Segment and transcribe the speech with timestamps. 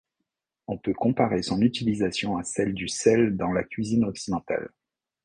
[0.67, 4.71] On peut comparer son utilisation à celle du sel dans la cuisine occidentale.